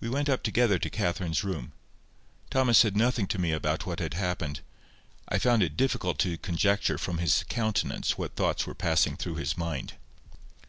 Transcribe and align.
We 0.00 0.08
went 0.08 0.28
up 0.28 0.42
together 0.42 0.80
to 0.80 0.90
Catherine's 0.90 1.44
room. 1.44 1.74
Thomas 2.50 2.76
said 2.78 2.96
nothing 2.96 3.28
to 3.28 3.38
me 3.38 3.52
about 3.52 3.86
what 3.86 4.00
had 4.00 4.14
happened, 4.14 4.58
and 5.28 5.36
I 5.36 5.38
found 5.38 5.62
it 5.62 5.76
difficult 5.76 6.26
even 6.26 6.38
to 6.38 6.42
conjecture 6.42 6.98
from 6.98 7.18
his 7.18 7.44
countenance 7.48 8.18
what 8.18 8.34
thoughts 8.34 8.66
were 8.66 8.74
passing 8.74 9.16
through 9.16 9.36
his 9.36 9.56
mind. 9.56 9.92